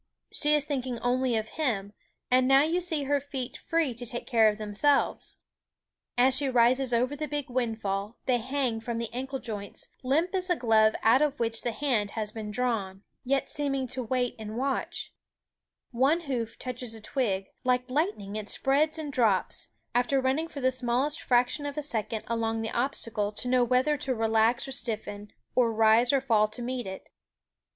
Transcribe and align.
She 0.31 0.55
is 0.55 0.65
thinking 0.65 0.97
only 1.01 1.35
of 1.37 1.49
him; 1.49 1.93
and 2.31 2.47
now 2.47 2.63
you 2.63 2.81
see 2.81 3.03
her 3.03 3.19
feet 3.19 3.55
free 3.55 3.93
to 3.93 4.03
take 4.03 4.25
care 4.25 4.49
of 4.49 4.57
themselves. 4.57 5.37
As 6.17 6.35
she 6.35 6.49
rises 6.49 6.91
over 6.91 7.15
the 7.15 7.27
big 7.27 7.51
windfall, 7.51 8.17
hang 8.27 8.79
from 8.79 8.97
the 8.97 9.13
ankle 9.13 9.37
joints, 9.37 9.89
limp 10.01 10.33
as 10.33 10.47
2 10.47 10.55
glove 10.55 10.95
out 11.03 11.21
of 11.21 11.39
which 11.39 11.61
the 11.61 11.71
hand 11.71 12.11
has 12.17 12.31
beer 12.31 12.41
47 12.45 12.51
JJCryinfhe 12.51 12.55
34 12.55 12.65
Cry 12.65 12.89
L 12.89 12.97
& 12.97 12.97
SCHOOL 12.97 13.35
OF 13.43 13.89
drawn, 13.99 14.07
waiting 14.07 14.35
and 14.41 14.57
watching. 14.57 15.11
One 15.91 16.21
hoof 16.21 16.57
touches 16.57 16.95
a 16.95 17.01
twig; 17.01 17.49
like 17.63 17.91
lightning 17.91 18.35
it 18.37 18.49
spreads 18.49 18.97
and 18.97 19.13
drops, 19.13 19.67
after 19.93 20.19
running 20.19 20.47
for 20.47 20.61
the 20.61 20.71
smallest 20.71 21.21
fraction 21.21 21.67
of 21.67 21.77
a 21.77 21.83
second 21.83 22.23
along 22.25 22.61
the 22.63 22.71
obstacle 22.71 23.31
to 23.33 23.47
know 23.47 23.63
whether 23.63 23.97
to 23.97 24.15
relax 24.15 24.67
or 24.67 24.71
stiffen, 24.71 25.31
or 25.53 25.71
rise 25.71 26.11
or 26.11 26.19
fall 26.21 26.47
to 26.47 26.63
meet 26.63 26.87
it. 26.87 27.11